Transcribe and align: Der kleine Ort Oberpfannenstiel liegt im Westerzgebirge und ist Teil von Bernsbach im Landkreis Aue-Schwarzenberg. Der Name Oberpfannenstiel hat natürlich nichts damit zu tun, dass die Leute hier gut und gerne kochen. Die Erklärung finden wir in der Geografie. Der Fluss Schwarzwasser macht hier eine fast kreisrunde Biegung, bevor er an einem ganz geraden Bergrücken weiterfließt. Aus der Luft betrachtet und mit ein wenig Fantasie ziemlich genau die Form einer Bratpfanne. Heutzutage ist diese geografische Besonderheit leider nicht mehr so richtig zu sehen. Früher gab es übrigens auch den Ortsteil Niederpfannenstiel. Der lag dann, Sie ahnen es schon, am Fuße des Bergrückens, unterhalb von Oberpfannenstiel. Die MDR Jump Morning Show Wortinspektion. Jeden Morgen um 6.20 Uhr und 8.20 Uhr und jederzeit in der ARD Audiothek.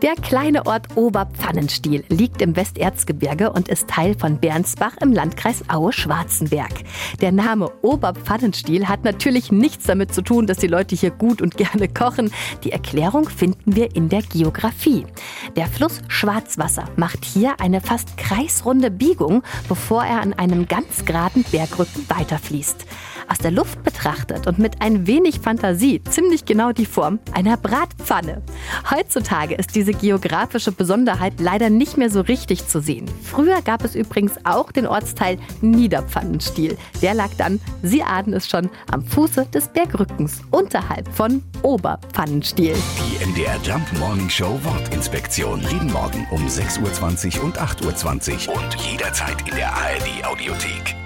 Der 0.00 0.14
kleine 0.14 0.66
Ort 0.66 0.96
Oberpfannenstiel 0.96 2.04
liegt 2.08 2.42
im 2.42 2.56
Westerzgebirge 2.56 3.52
und 3.52 3.68
ist 3.68 3.88
Teil 3.88 4.16
von 4.18 4.38
Bernsbach 4.38 4.96
im 5.00 5.12
Landkreis 5.12 5.62
Aue-Schwarzenberg. 5.68 6.72
Der 7.20 7.30
Name 7.30 7.70
Oberpfannenstiel 7.82 8.88
hat 8.88 9.04
natürlich 9.04 9.52
nichts 9.52 9.84
damit 9.84 10.14
zu 10.14 10.22
tun, 10.22 10.46
dass 10.46 10.58
die 10.58 10.66
Leute 10.66 10.96
hier 10.96 11.10
gut 11.10 11.42
und 11.42 11.56
gerne 11.56 11.88
kochen. 11.88 12.32
Die 12.64 12.72
Erklärung 12.72 13.28
finden 13.28 13.76
wir 13.76 13.94
in 13.94 14.08
der 14.08 14.22
Geografie. 14.22 15.06
Der 15.56 15.66
Fluss 15.66 16.00
Schwarzwasser 16.08 16.86
macht 16.96 17.24
hier 17.24 17.60
eine 17.60 17.80
fast 17.80 18.16
kreisrunde 18.16 18.90
Biegung, 18.90 19.42
bevor 19.68 20.04
er 20.04 20.20
an 20.20 20.32
einem 20.32 20.66
ganz 20.66 21.04
geraden 21.04 21.44
Bergrücken 21.50 22.06
weiterfließt. 22.08 22.86
Aus 23.28 23.38
der 23.38 23.50
Luft 23.50 23.82
betrachtet 23.82 24.46
und 24.46 24.58
mit 24.58 24.82
ein 24.82 25.06
wenig 25.06 25.40
Fantasie 25.40 26.02
ziemlich 26.04 26.44
genau 26.44 26.72
die 26.72 26.86
Form 26.86 27.18
einer 27.32 27.56
Bratpfanne. 27.56 28.42
Heutzutage 28.90 29.54
ist 29.54 29.74
diese 29.82 29.94
geografische 29.94 30.70
Besonderheit 30.70 31.40
leider 31.40 31.68
nicht 31.68 31.96
mehr 31.96 32.08
so 32.08 32.20
richtig 32.20 32.68
zu 32.68 32.80
sehen. 32.80 33.06
Früher 33.24 33.62
gab 33.62 33.84
es 33.84 33.96
übrigens 33.96 34.34
auch 34.44 34.70
den 34.70 34.86
Ortsteil 34.86 35.38
Niederpfannenstiel. 35.60 36.78
Der 37.02 37.14
lag 37.14 37.30
dann, 37.36 37.60
Sie 37.82 38.04
ahnen 38.04 38.32
es 38.32 38.48
schon, 38.48 38.70
am 38.92 39.04
Fuße 39.04 39.46
des 39.46 39.66
Bergrückens, 39.66 40.42
unterhalb 40.52 41.12
von 41.12 41.42
Oberpfannenstiel. 41.62 42.76
Die 42.76 43.26
MDR 43.26 43.58
Jump 43.64 43.92
Morning 43.98 44.30
Show 44.30 44.56
Wortinspektion. 44.62 45.60
Jeden 45.62 45.92
Morgen 45.92 46.28
um 46.30 46.46
6.20 46.46 47.38
Uhr 47.38 47.44
und 47.44 47.60
8.20 47.60 48.48
Uhr 48.48 48.54
und 48.54 48.74
jederzeit 48.76 49.48
in 49.48 49.56
der 49.56 49.74
ARD 49.74 50.24
Audiothek. 50.24 51.01